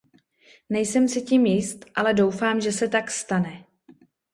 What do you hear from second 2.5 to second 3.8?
že se tak stane.